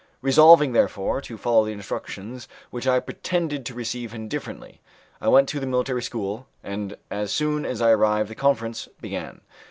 [0.23, 4.81] Resolving, therefore, to follow the instructions which I pretended to receive indifferently.
[5.21, 9.41] I went to the military school, and as soon as I arrived the conference began.